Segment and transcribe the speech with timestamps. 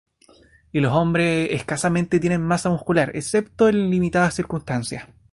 [0.71, 5.07] Y los hombres escasamente tienen masa muscular, excepto en limitadas circunstancias.